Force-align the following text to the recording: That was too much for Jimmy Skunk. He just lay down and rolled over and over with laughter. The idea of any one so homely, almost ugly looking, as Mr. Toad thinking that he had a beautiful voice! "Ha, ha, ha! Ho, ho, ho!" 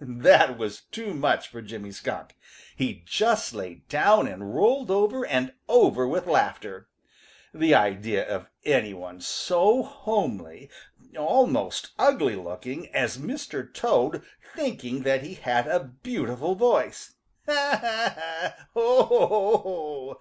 That 0.00 0.58
was 0.58 0.80
too 0.90 1.14
much 1.14 1.46
for 1.46 1.62
Jimmy 1.62 1.92
Skunk. 1.92 2.34
He 2.74 3.04
just 3.06 3.52
lay 3.54 3.84
down 3.88 4.26
and 4.26 4.52
rolled 4.52 4.90
over 4.90 5.24
and 5.24 5.52
over 5.68 6.08
with 6.08 6.26
laughter. 6.26 6.88
The 7.54 7.76
idea 7.76 8.28
of 8.28 8.48
any 8.64 8.92
one 8.92 9.20
so 9.20 9.84
homely, 9.84 10.68
almost 11.16 11.92
ugly 11.96 12.34
looking, 12.34 12.88
as 12.92 13.18
Mr. 13.18 13.72
Toad 13.72 14.22
thinking 14.56 15.04
that 15.04 15.22
he 15.22 15.34
had 15.34 15.68
a 15.68 15.84
beautiful 15.84 16.56
voice! 16.56 17.14
"Ha, 17.46 17.78
ha, 17.80 18.14
ha! 18.18 18.54
Ho, 18.74 19.02
ho, 19.04 19.26
ho!" 19.28 20.12